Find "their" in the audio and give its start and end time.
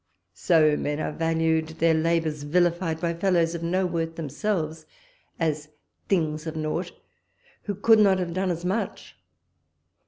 1.77-1.93